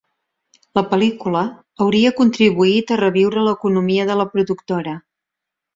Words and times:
La 0.77 0.83
pel·lícula 0.93 1.43
hauria 1.85 2.13
contribuït 2.21 2.95
a 2.95 2.99
reviure 3.05 3.47
l'economia 3.51 4.11
de 4.13 4.21
la 4.23 4.31
productora. 4.35 4.99